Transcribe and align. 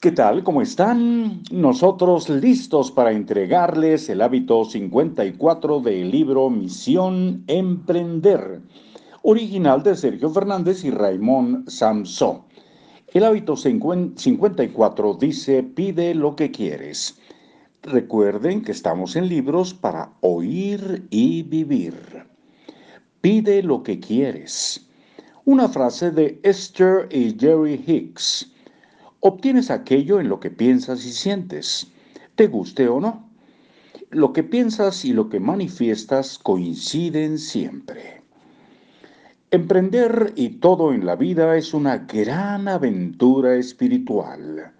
¿Qué 0.00 0.12
tal? 0.12 0.44
¿Cómo 0.44 0.62
están? 0.62 1.42
Nosotros 1.50 2.28
listos 2.28 2.92
para 2.92 3.10
entregarles 3.10 4.08
el 4.08 4.22
hábito 4.22 4.64
54 4.64 5.80
del 5.80 6.12
libro 6.12 6.48
Misión 6.50 7.42
Emprender, 7.48 8.60
original 9.22 9.82
de 9.82 9.96
Sergio 9.96 10.30
Fernández 10.30 10.84
y 10.84 10.90
Raymond 10.90 11.68
Samson. 11.68 12.42
El 13.08 13.24
hábito 13.24 13.56
54 13.56 15.14
dice, 15.14 15.64
pide 15.64 16.14
lo 16.14 16.36
que 16.36 16.52
quieres. 16.52 17.18
Recuerden 17.82 18.62
que 18.62 18.70
estamos 18.70 19.16
en 19.16 19.28
libros 19.28 19.74
para 19.74 20.12
oír 20.20 21.08
y 21.10 21.42
vivir. 21.42 21.96
Pide 23.20 23.64
lo 23.64 23.82
que 23.82 23.98
quieres. 23.98 24.88
Una 25.44 25.68
frase 25.68 26.12
de 26.12 26.38
Esther 26.44 27.08
y 27.10 27.36
Jerry 27.36 27.82
Hicks 27.84 28.52
Obtienes 29.20 29.70
aquello 29.70 30.20
en 30.20 30.28
lo 30.28 30.38
que 30.38 30.50
piensas 30.50 31.04
y 31.04 31.12
sientes, 31.12 31.88
te 32.36 32.46
guste 32.46 32.88
o 32.88 33.00
no. 33.00 33.28
Lo 34.10 34.32
que 34.32 34.44
piensas 34.44 35.04
y 35.04 35.12
lo 35.12 35.28
que 35.28 35.40
manifiestas 35.40 36.38
coinciden 36.38 37.38
siempre. 37.38 38.22
Emprender 39.50 40.34
y 40.36 40.50
todo 40.60 40.92
en 40.92 41.04
la 41.04 41.16
vida 41.16 41.56
es 41.56 41.74
una 41.74 41.98
gran 41.98 42.68
aventura 42.68 43.56
espiritual. 43.56 44.72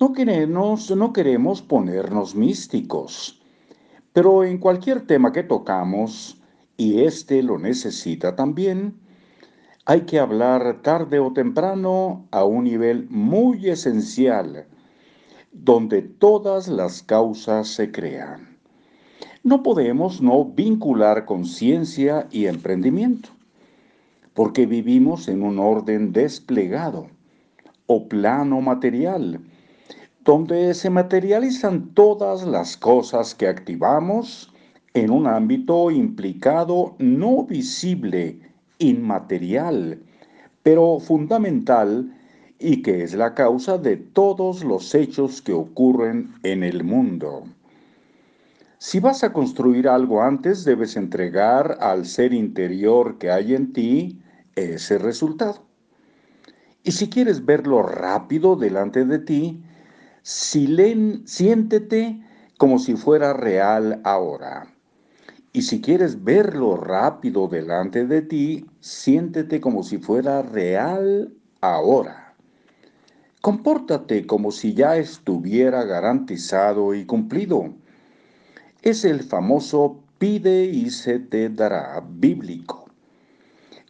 No 0.00 0.12
queremos, 0.12 0.90
no 0.90 1.12
queremos 1.12 1.62
ponernos 1.62 2.34
místicos, 2.34 3.40
pero 4.12 4.44
en 4.44 4.58
cualquier 4.58 5.06
tema 5.06 5.30
que 5.32 5.42
tocamos, 5.42 6.42
y 6.76 7.02
este 7.02 7.42
lo 7.42 7.58
necesita 7.58 8.34
también, 8.34 9.05
hay 9.88 10.00
que 10.00 10.18
hablar 10.18 10.82
tarde 10.82 11.20
o 11.20 11.32
temprano 11.32 12.26
a 12.32 12.44
un 12.44 12.64
nivel 12.64 13.06
muy 13.08 13.68
esencial, 13.68 14.66
donde 15.52 16.02
todas 16.02 16.66
las 16.66 17.04
causas 17.04 17.68
se 17.68 17.92
crean. 17.92 18.58
No 19.44 19.62
podemos 19.62 20.20
no 20.20 20.44
vincular 20.44 21.24
conciencia 21.24 22.26
y 22.32 22.46
emprendimiento, 22.46 23.28
porque 24.34 24.66
vivimos 24.66 25.28
en 25.28 25.44
un 25.44 25.60
orden 25.60 26.12
desplegado 26.12 27.06
o 27.86 28.08
plano 28.08 28.60
material, 28.60 29.40
donde 30.24 30.74
se 30.74 30.90
materializan 30.90 31.94
todas 31.94 32.44
las 32.44 32.76
cosas 32.76 33.36
que 33.36 33.46
activamos 33.46 34.52
en 34.94 35.12
un 35.12 35.28
ámbito 35.28 35.92
implicado 35.92 36.96
no 36.98 37.44
visible 37.44 38.40
inmaterial, 38.78 40.00
pero 40.62 40.98
fundamental 40.98 42.12
y 42.58 42.82
que 42.82 43.02
es 43.02 43.14
la 43.14 43.34
causa 43.34 43.78
de 43.78 43.96
todos 43.96 44.64
los 44.64 44.94
hechos 44.94 45.42
que 45.42 45.52
ocurren 45.52 46.34
en 46.42 46.62
el 46.62 46.84
mundo. 46.84 47.44
Si 48.78 49.00
vas 49.00 49.24
a 49.24 49.32
construir 49.32 49.88
algo 49.88 50.22
antes, 50.22 50.64
debes 50.64 50.96
entregar 50.96 51.78
al 51.80 52.06
ser 52.06 52.32
interior 52.32 53.18
que 53.18 53.30
hay 53.30 53.54
en 53.54 53.72
ti 53.72 54.20
ese 54.54 54.98
resultado. 54.98 55.64
Y 56.82 56.92
si 56.92 57.10
quieres 57.10 57.44
verlo 57.44 57.82
rápido 57.82 58.54
delante 58.54 59.04
de 59.04 59.18
ti, 59.18 59.62
siéntete 60.22 62.22
como 62.58 62.78
si 62.78 62.96
fuera 62.96 63.32
real 63.32 64.00
ahora. 64.04 64.75
Y 65.56 65.62
si 65.62 65.80
quieres 65.80 66.22
verlo 66.22 66.76
rápido 66.76 67.48
delante 67.48 68.06
de 68.06 68.20
ti, 68.20 68.66
siéntete 68.80 69.58
como 69.58 69.82
si 69.82 69.96
fuera 69.96 70.42
real 70.42 71.32
ahora. 71.62 72.34
Compórtate 73.40 74.26
como 74.26 74.52
si 74.52 74.74
ya 74.74 74.98
estuviera 74.98 75.82
garantizado 75.84 76.94
y 76.94 77.06
cumplido. 77.06 77.72
Es 78.82 79.06
el 79.06 79.22
famoso 79.22 80.02
pide 80.18 80.66
y 80.66 80.90
se 80.90 81.20
te 81.20 81.48
dará 81.48 82.04
bíblico. 82.06 82.90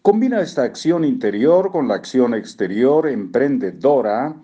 Combina 0.02 0.42
esta 0.42 0.62
acción 0.62 1.04
interior 1.04 1.72
con 1.72 1.88
la 1.88 1.96
acción 1.96 2.34
exterior 2.34 3.08
emprendedora 3.08 4.36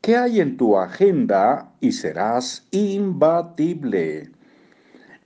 que 0.00 0.16
hay 0.16 0.40
en 0.40 0.56
tu 0.56 0.78
agenda 0.78 1.74
y 1.78 1.92
serás 1.92 2.66
imbatible. 2.70 4.30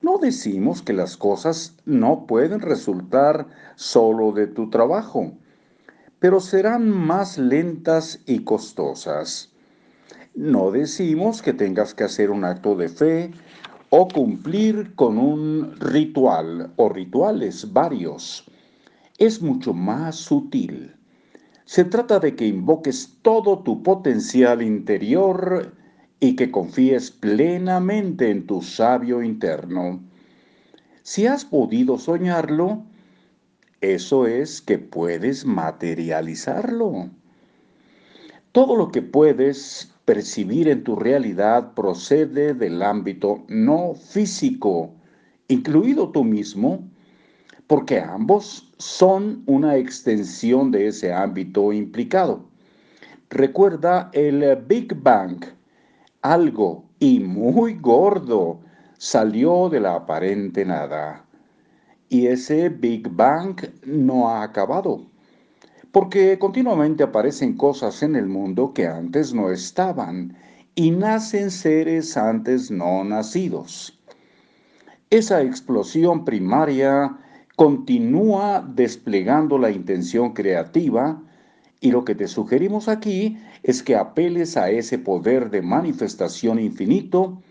No 0.05 0.19
decimos 0.19 0.83
que 0.83 0.93
las 0.93 1.17
cosas 1.17 1.79
no 1.87 2.27
pueden 2.27 2.61
resultar 2.61 3.47
solo 3.75 4.33
de 4.33 4.47
tu 4.47 4.69
trabajo, 4.69 5.33
pero 6.19 6.41
serán 6.41 6.91
más 6.91 7.39
lentas 7.39 8.21
y 8.27 8.41
costosas. 8.41 9.55
No 10.35 10.71
decimos 10.71 11.41
que 11.41 11.55
tengas 11.55 11.95
que 11.95 12.05
hacer 12.05 12.31
un 12.31 12.45
acto 12.45 12.77
de 12.77 12.91
fe 12.91 13.31
o 13.89 14.07
cumplir 14.07 14.95
con 14.95 15.17
un 15.17 15.75
ritual 15.81 16.75
o 16.77 16.91
rituales 16.91 17.73
varios. 17.73 18.45
Es 19.17 19.41
mucho 19.41 19.73
más 19.73 20.17
sutil. 20.17 20.97
Se 21.65 21.83
trata 21.83 22.19
de 22.21 22.37
que 22.37 22.47
invoques 22.47 23.21
todo 23.23 23.61
tu 23.61 23.83
potencial 23.83 24.61
interior 24.61 25.73
y 26.25 26.37
que 26.37 26.51
confíes 26.51 27.11
plenamente 27.11 28.31
en 28.31 28.47
tu 28.47 28.63
sabio 28.63 29.23
interno. 29.23 30.03
Si 31.03 31.27
has 31.27 31.45
podido 31.45 31.99
soñarlo, 31.99 32.83
eso 33.83 34.27
es 34.27 34.63
que 34.63 34.79
puedes 34.79 35.45
materializarlo. 35.45 37.11
Todo 38.53 38.75
lo 38.75 38.91
que 38.91 39.03
puedes 39.03 39.93
percibir 40.07 40.69
en 40.69 40.83
tu 40.83 40.97
realidad 40.97 41.75
procede 41.75 42.55
del 42.55 42.83
ámbito 42.83 43.45
no 43.49 43.93
físico, 43.95 44.95
incluido 45.49 46.09
tú 46.11 46.25
mismo, 46.25 46.89
porque 47.67 48.01
ambos 48.01 48.73
son 48.79 49.43
una 49.45 49.77
extensión 49.77 50.71
de 50.71 50.87
ese 50.87 51.13
ámbito 51.13 51.71
implicado. 51.71 52.49
Recuerda 53.29 54.09
el 54.15 54.57
Big 54.67 54.95
Bang 55.03 55.45
algo 56.25 56.87
y 56.99 57.21
muy 57.21 57.75
gordo 57.75 58.59
salió 58.97 59.69
de 59.69 59.79
la 59.79 59.97
aparente 59.97 60.65
nada. 60.65 61.27
Y 62.09 62.27
ese 62.27 62.71
Big 62.71 63.11
Bang 63.11 63.61
no 63.85 64.31
ha 64.31 64.43
acabado, 64.43 65.03
porque 65.93 66.39
continuamente 66.39 67.03
aparecen 67.03 67.59
cosas 67.59 68.03
en 68.03 68.17
el 68.17 68.27
mundo 68.27 68.73
que 68.73 68.87
antes 68.87 69.35
no 69.35 69.51
estaban 69.51 70.35
y 70.75 70.91
nacen 70.93 71.51
seres 71.51 72.17
antes 72.17 72.71
no 72.71 73.05
nacidos. 73.05 74.01
Esa 75.11 75.43
explosión 75.43 76.25
primaria 76.25 77.19
continúa 77.55 78.67
desplegando 78.67 79.59
la 79.59 79.71
intención 79.71 80.33
creativa 80.33 81.21
y 81.85 81.91
lo 81.91 82.03
que 82.03 82.15
te 82.15 82.29
sugerimos 82.29 82.89
aquí 82.89 83.37
es 83.63 83.83
que 83.83 83.95
apeles 83.95 84.57
a 84.57 84.71
ese 84.71 84.99
poder 84.99 85.51
de 85.51 85.61
manifestación 85.61 86.59
infinito 86.59 87.43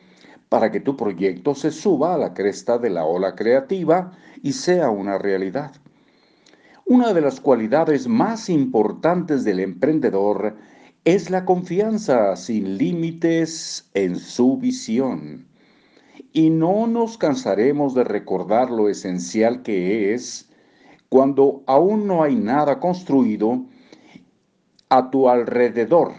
para 0.49 0.71
que 0.71 0.79
tu 0.79 0.97
proyecto 0.97 1.53
se 1.53 1.69
suba 1.69 2.15
a 2.15 2.17
la 2.17 2.33
cresta 2.33 2.79
de 2.79 2.89
la 2.89 3.05
ola 3.05 3.35
creativa 3.35 4.11
y 4.41 4.53
sea 4.53 4.89
una 4.89 5.19
realidad. 5.19 5.73
Una 6.87 7.13
de 7.13 7.21
las 7.21 7.39
cualidades 7.39 8.07
más 8.07 8.49
importantes 8.49 9.43
del 9.43 9.59
emprendedor 9.59 10.55
es 11.05 11.29
la 11.29 11.45
confianza 11.45 12.35
sin 12.35 12.79
límites 12.79 13.87
en 13.93 14.15
su 14.15 14.57
visión. 14.57 15.45
Y 16.31 16.49
no 16.49 16.87
nos 16.87 17.19
cansaremos 17.19 17.93
de 17.93 18.03
recordar 18.03 18.71
lo 18.71 18.89
esencial 18.89 19.61
que 19.61 20.15
es 20.15 20.49
cuando 21.07 21.61
aún 21.67 22.07
no 22.07 22.23
hay 22.23 22.35
nada 22.35 22.79
construido 22.79 23.63
a 24.93 25.09
tu 25.09 25.27
alrededor. 25.27 26.13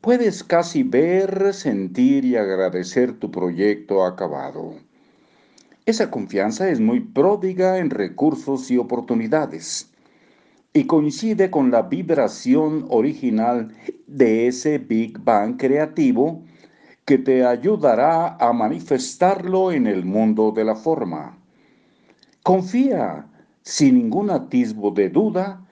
Puedes 0.00 0.42
casi 0.42 0.82
ver, 0.82 1.54
sentir 1.54 2.24
y 2.24 2.34
agradecer 2.34 3.12
tu 3.20 3.30
proyecto 3.30 4.04
acabado. 4.04 4.74
Esa 5.84 6.10
confianza 6.10 6.68
es 6.68 6.80
muy 6.80 6.98
pródiga 6.98 7.78
en 7.78 7.90
recursos 7.90 8.68
y 8.72 8.78
oportunidades 8.78 9.92
y 10.72 10.86
coincide 10.88 11.48
con 11.48 11.70
la 11.70 11.82
vibración 11.82 12.86
original 12.88 13.72
de 14.08 14.48
ese 14.48 14.78
Big 14.78 15.16
Bang 15.20 15.56
creativo 15.56 16.42
que 17.04 17.16
te 17.16 17.46
ayudará 17.46 18.36
a 18.38 18.52
manifestarlo 18.52 19.70
en 19.70 19.86
el 19.86 20.04
mundo 20.04 20.50
de 20.50 20.64
la 20.64 20.74
forma. 20.74 21.38
Confía 22.42 23.28
sin 23.62 23.94
ningún 23.94 24.30
atisbo 24.30 24.90
de 24.90 25.10
duda 25.10 25.65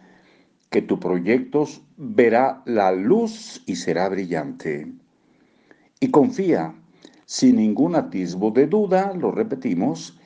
que 0.75 0.82
tu 0.82 0.99
proyecto 0.99 1.69
verá 1.97 2.61
la 2.67 2.91
luz 2.91 3.62
y 3.65 3.76
será 3.76 4.09
brillante. 4.09 4.93
Y 6.00 6.11
confía, 6.11 6.75
sin 7.26 7.56
ningún 7.59 7.94
atisbo 7.94 8.50
de 8.50 8.67
duda, 8.67 9.12
lo 9.15 9.31
repetimos, 9.31 10.19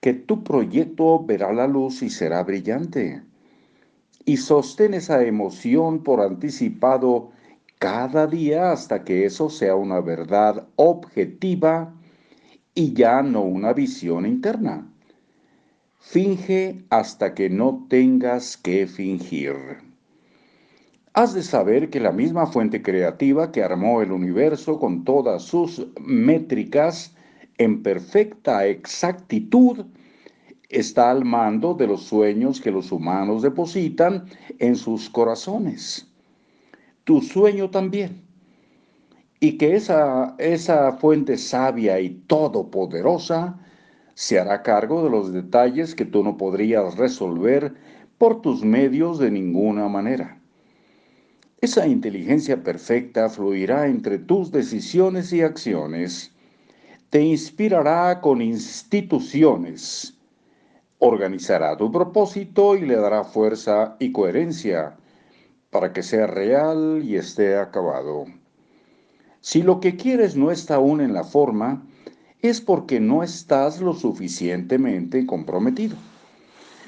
que 0.00 0.14
tu 0.14 0.44
proyecto 0.44 1.24
verá 1.24 1.52
la 1.52 1.66
luz 1.66 2.02
y 2.02 2.10
será 2.10 2.44
brillante. 2.44 3.20
Y 4.24 4.36
sostén 4.36 4.94
esa 4.94 5.24
emoción 5.24 6.04
por 6.04 6.20
anticipado 6.20 7.32
cada 7.80 8.28
día 8.28 8.70
hasta 8.70 9.02
que 9.02 9.26
eso 9.26 9.50
sea 9.50 9.74
una 9.74 10.00
verdad 10.00 10.68
objetiva 10.76 11.92
y 12.76 12.92
ya 12.92 13.22
no 13.22 13.40
una 13.40 13.72
visión 13.72 14.24
interna. 14.24 14.89
Finge 16.02 16.82
hasta 16.88 17.34
que 17.34 17.50
no 17.50 17.86
tengas 17.88 18.56
que 18.56 18.86
fingir. 18.86 19.54
Has 21.12 21.34
de 21.34 21.42
saber 21.42 21.90
que 21.90 22.00
la 22.00 22.10
misma 22.10 22.46
fuente 22.46 22.82
creativa 22.82 23.52
que 23.52 23.62
armó 23.62 24.00
el 24.00 24.10
universo 24.10 24.80
con 24.80 25.04
todas 25.04 25.42
sus 25.42 25.86
métricas 26.00 27.14
en 27.58 27.82
perfecta 27.82 28.66
exactitud 28.66 29.84
está 30.70 31.10
al 31.10 31.24
mando 31.24 31.74
de 31.74 31.86
los 31.86 32.04
sueños 32.04 32.60
que 32.60 32.70
los 32.70 32.90
humanos 32.90 33.42
depositan 33.42 34.24
en 34.58 34.76
sus 34.76 35.10
corazones. 35.10 36.10
Tu 37.04 37.20
sueño 37.20 37.70
también 37.70 38.22
y 39.38 39.58
que 39.58 39.76
esa, 39.76 40.34
esa 40.38 40.92
fuente 40.92 41.36
sabia 41.36 42.00
y 42.00 42.10
todopoderosa 42.26 43.60
se 44.20 44.38
hará 44.38 44.62
cargo 44.62 45.02
de 45.02 45.08
los 45.08 45.32
detalles 45.32 45.94
que 45.94 46.04
tú 46.04 46.22
no 46.22 46.36
podrías 46.36 46.98
resolver 46.98 47.72
por 48.18 48.42
tus 48.42 48.62
medios 48.62 49.18
de 49.18 49.30
ninguna 49.30 49.88
manera. 49.88 50.38
Esa 51.62 51.86
inteligencia 51.86 52.62
perfecta 52.62 53.30
fluirá 53.30 53.86
entre 53.86 54.18
tus 54.18 54.52
decisiones 54.52 55.32
y 55.32 55.40
acciones, 55.40 56.34
te 57.08 57.22
inspirará 57.22 58.20
con 58.20 58.42
instituciones, 58.42 60.18
organizará 60.98 61.74
tu 61.78 61.90
propósito 61.90 62.76
y 62.76 62.82
le 62.82 62.96
dará 62.96 63.24
fuerza 63.24 63.96
y 63.98 64.12
coherencia 64.12 64.98
para 65.70 65.94
que 65.94 66.02
sea 66.02 66.26
real 66.26 67.00
y 67.02 67.16
esté 67.16 67.56
acabado. 67.56 68.26
Si 69.40 69.62
lo 69.62 69.80
que 69.80 69.96
quieres 69.96 70.36
no 70.36 70.50
está 70.50 70.74
aún 70.74 71.00
en 71.00 71.14
la 71.14 71.24
forma, 71.24 71.86
es 72.42 72.60
porque 72.60 73.00
no 73.00 73.22
estás 73.22 73.80
lo 73.80 73.94
suficientemente 73.94 75.26
comprometido. 75.26 75.96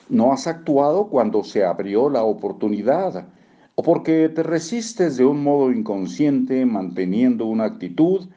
No 0.08 0.32
has 0.32 0.46
actuado 0.46 1.08
cuando 1.08 1.44
se 1.44 1.64
abrió 1.64 2.08
la 2.08 2.22
oportunidad 2.22 3.26
o 3.74 3.82
porque 3.82 4.28
te 4.28 4.42
resistes 4.42 5.16
de 5.16 5.24
un 5.24 5.42
modo 5.42 5.70
inconsciente 5.70 6.66
manteniendo 6.66 7.46
una 7.46 7.64
actitud 7.64 8.28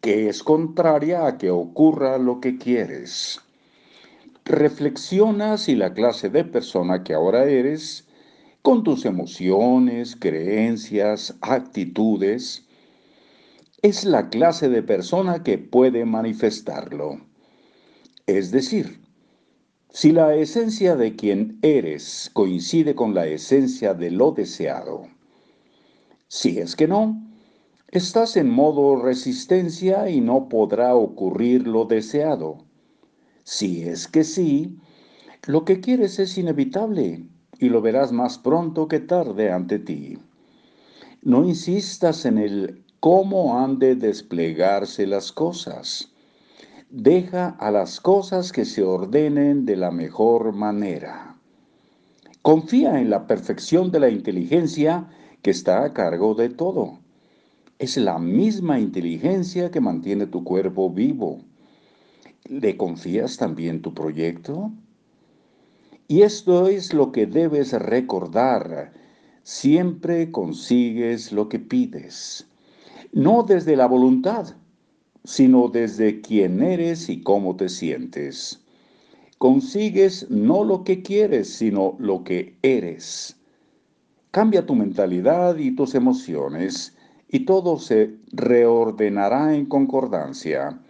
que 0.00 0.28
es 0.28 0.42
contraria 0.42 1.26
a 1.26 1.38
que 1.38 1.50
ocurra 1.50 2.18
lo 2.18 2.40
que 2.40 2.58
quieres. 2.58 3.40
Reflexiona 4.44 5.56
si 5.56 5.76
la 5.76 5.94
clase 5.94 6.28
de 6.28 6.44
persona 6.44 7.04
que 7.04 7.14
ahora 7.14 7.44
eres, 7.44 8.08
con 8.62 8.82
tus 8.82 9.04
emociones, 9.04 10.16
creencias, 10.16 11.36
actitudes, 11.40 12.66
es 13.82 14.04
la 14.04 14.30
clase 14.30 14.68
de 14.68 14.84
persona 14.84 15.42
que 15.42 15.58
puede 15.58 16.04
manifestarlo. 16.04 17.20
Es 18.26 18.52
decir, 18.52 19.00
si 19.90 20.12
la 20.12 20.36
esencia 20.36 20.94
de 20.94 21.16
quien 21.16 21.58
eres 21.62 22.30
coincide 22.32 22.94
con 22.94 23.12
la 23.12 23.26
esencia 23.26 23.92
de 23.92 24.12
lo 24.12 24.30
deseado. 24.30 25.08
Si 26.28 26.60
es 26.60 26.76
que 26.76 26.86
no, 26.86 27.20
estás 27.88 28.36
en 28.36 28.48
modo 28.48 29.02
resistencia 29.02 30.08
y 30.08 30.20
no 30.20 30.48
podrá 30.48 30.94
ocurrir 30.94 31.66
lo 31.66 31.84
deseado. 31.84 32.58
Si 33.42 33.82
es 33.82 34.06
que 34.06 34.22
sí, 34.22 34.78
lo 35.48 35.64
que 35.64 35.80
quieres 35.80 36.20
es 36.20 36.38
inevitable 36.38 37.26
y 37.58 37.68
lo 37.68 37.82
verás 37.82 38.12
más 38.12 38.38
pronto 38.38 38.86
que 38.86 39.00
tarde 39.00 39.50
ante 39.50 39.80
ti. 39.80 40.18
No 41.22 41.44
insistas 41.44 42.24
en 42.24 42.38
el 42.38 42.84
cómo 43.02 43.58
han 43.58 43.80
de 43.80 43.96
desplegarse 43.96 45.08
las 45.08 45.32
cosas. 45.32 46.12
Deja 46.88 47.48
a 47.48 47.72
las 47.72 48.00
cosas 48.00 48.52
que 48.52 48.64
se 48.64 48.84
ordenen 48.84 49.66
de 49.66 49.74
la 49.74 49.90
mejor 49.90 50.52
manera. 50.52 51.36
Confía 52.42 53.00
en 53.00 53.10
la 53.10 53.26
perfección 53.26 53.90
de 53.90 53.98
la 53.98 54.08
inteligencia 54.08 55.08
que 55.42 55.50
está 55.50 55.82
a 55.82 55.92
cargo 55.92 56.36
de 56.36 56.48
todo. 56.50 57.00
Es 57.80 57.96
la 57.96 58.20
misma 58.20 58.78
inteligencia 58.78 59.72
que 59.72 59.80
mantiene 59.80 60.28
tu 60.28 60.44
cuerpo 60.44 60.88
vivo. 60.88 61.40
¿Le 62.44 62.76
confías 62.76 63.36
también 63.36 63.82
tu 63.82 63.94
proyecto? 63.94 64.70
Y 66.06 66.22
esto 66.22 66.68
es 66.68 66.94
lo 66.94 67.10
que 67.10 67.26
debes 67.26 67.72
recordar. 67.72 68.92
Siempre 69.42 70.30
consigues 70.30 71.32
lo 71.32 71.48
que 71.48 71.58
pides 71.58 72.46
no 73.12 73.42
desde 73.42 73.76
la 73.76 73.86
voluntad, 73.86 74.56
sino 75.24 75.68
desde 75.68 76.20
quién 76.22 76.62
eres 76.62 77.08
y 77.08 77.22
cómo 77.22 77.56
te 77.56 77.68
sientes. 77.68 78.64
Consigues 79.38 80.30
no 80.30 80.64
lo 80.64 80.82
que 80.82 81.02
quieres, 81.02 81.52
sino 81.52 81.96
lo 81.98 82.24
que 82.24 82.56
eres. 82.62 83.36
Cambia 84.30 84.64
tu 84.64 84.74
mentalidad 84.74 85.58
y 85.58 85.76
tus 85.76 85.94
emociones 85.94 86.96
y 87.28 87.40
todo 87.44 87.78
se 87.78 88.16
reordenará 88.32 89.54
en 89.54 89.66
concordancia. 89.66 90.80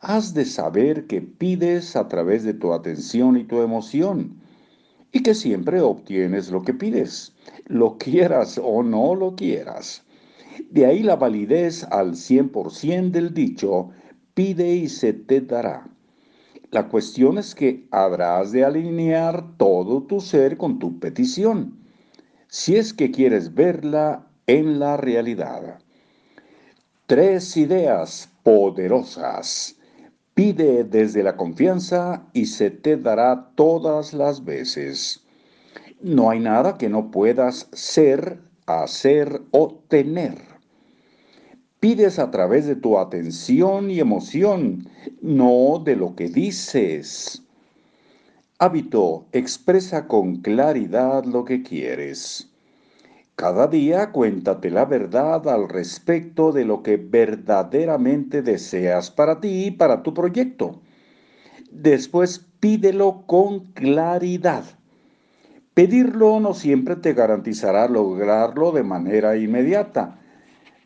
Has 0.00 0.34
de 0.34 0.44
saber 0.44 1.06
que 1.06 1.20
pides 1.20 1.96
a 1.96 2.06
través 2.06 2.44
de 2.44 2.54
tu 2.54 2.72
atención 2.72 3.36
y 3.36 3.44
tu 3.44 3.60
emoción 3.60 4.40
y 5.12 5.22
que 5.22 5.34
siempre 5.34 5.80
obtienes 5.80 6.50
lo 6.50 6.62
que 6.62 6.74
pides, 6.74 7.34
lo 7.66 7.98
quieras 7.98 8.60
o 8.62 8.82
no 8.84 9.16
lo 9.16 9.34
quieras. 9.34 10.04
De 10.70 10.86
ahí 10.86 11.02
la 11.02 11.16
validez 11.16 11.82
al 11.90 12.12
100% 12.12 13.10
del 13.10 13.34
dicho, 13.34 13.90
pide 14.34 14.72
y 14.72 14.88
se 14.88 15.12
te 15.12 15.40
dará. 15.40 15.90
La 16.70 16.88
cuestión 16.88 17.38
es 17.38 17.56
que 17.56 17.88
habrás 17.90 18.52
de 18.52 18.64
alinear 18.64 19.56
todo 19.56 20.04
tu 20.04 20.20
ser 20.20 20.56
con 20.56 20.78
tu 20.78 21.00
petición, 21.00 21.76
si 22.46 22.76
es 22.76 22.92
que 22.92 23.10
quieres 23.10 23.52
verla 23.52 24.28
en 24.46 24.78
la 24.78 24.96
realidad. 24.96 25.80
Tres 27.06 27.56
ideas 27.56 28.30
poderosas. 28.44 29.74
Pide 30.34 30.84
desde 30.84 31.24
la 31.24 31.36
confianza 31.36 32.28
y 32.32 32.46
se 32.46 32.70
te 32.70 32.96
dará 32.96 33.50
todas 33.56 34.12
las 34.12 34.44
veces. 34.44 35.26
No 36.00 36.30
hay 36.30 36.38
nada 36.38 36.78
que 36.78 36.88
no 36.88 37.10
puedas 37.10 37.68
ser, 37.72 38.38
hacer 38.66 39.42
o 39.50 39.82
tener. 39.88 40.49
Pides 41.80 42.18
a 42.18 42.30
través 42.30 42.66
de 42.66 42.76
tu 42.76 42.98
atención 42.98 43.90
y 43.90 44.00
emoción, 44.00 44.86
no 45.22 45.80
de 45.82 45.96
lo 45.96 46.14
que 46.14 46.28
dices. 46.28 47.42
Hábito, 48.58 49.24
expresa 49.32 50.06
con 50.06 50.42
claridad 50.42 51.24
lo 51.24 51.46
que 51.46 51.62
quieres. 51.62 52.50
Cada 53.34 53.66
día 53.66 54.12
cuéntate 54.12 54.68
la 54.68 54.84
verdad 54.84 55.48
al 55.48 55.70
respecto 55.70 56.52
de 56.52 56.66
lo 56.66 56.82
que 56.82 56.98
verdaderamente 56.98 58.42
deseas 58.42 59.10
para 59.10 59.40
ti 59.40 59.68
y 59.68 59.70
para 59.70 60.02
tu 60.02 60.12
proyecto. 60.12 60.82
Después 61.70 62.44
pídelo 62.60 63.24
con 63.26 63.72
claridad. 63.72 64.64
Pedirlo 65.72 66.40
no 66.40 66.52
siempre 66.52 66.96
te 66.96 67.14
garantizará 67.14 67.88
lograrlo 67.88 68.70
de 68.72 68.82
manera 68.82 69.38
inmediata 69.38 70.19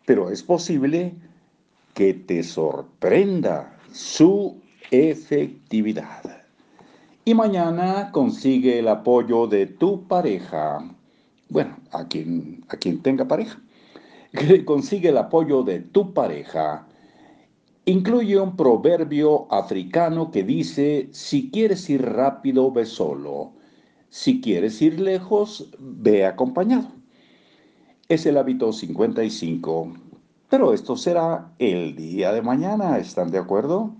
pero 0.05 0.31
es 0.31 0.43
posible 0.43 1.15
que 1.95 2.15
te 2.15 2.43
sorprenda 2.43 3.79
su 3.93 4.61
efectividad. 4.91 6.43
Y 7.25 7.35
mañana 7.35 8.11
consigue 8.13 8.81
el 8.81 8.89
apoyo 8.89 9.47
de 9.47 9.67
tu 9.67 10.07
pareja. 10.07 10.85
Bueno, 11.49 11.77
a 11.93 12.07
quien, 12.07 12.65
a 12.69 12.77
quien 12.77 13.01
tenga 13.01 13.27
pareja. 13.27 13.61
Consigue 14.67 15.09
el 15.09 15.17
apoyo 15.17 15.63
de 15.63 15.81
tu 15.81 16.13
pareja. 16.13 16.87
Incluye 17.87 18.39
un 18.39 18.57
proverbio 18.57 19.51
africano 19.53 20.31
que 20.31 20.43
dice, 20.43 21.09
si 21.13 21.51
quieres 21.51 21.89
ir 21.89 22.03
rápido, 22.03 22.71
ve 22.73 22.85
solo. 22.85 23.53
Si 24.11 24.41
quieres 24.41 24.81
ir 24.83 25.01
lejos, 25.01 25.71
ve 25.79 26.27
acompañado 26.27 27.04
es 28.09 28.27
el 28.27 28.37
hábito 28.37 28.73
55. 28.73 29.93
Pero 30.49 30.73
esto 30.73 30.97
será 30.97 31.53
el 31.59 31.97
día 31.97 32.33
de 32.33 32.43
mañana, 32.43 32.99
¿están 32.99 33.31
de 33.31 33.39
acuerdo? 33.39 33.91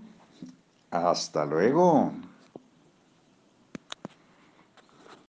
Hasta 0.91 1.45
luego. 1.45 2.11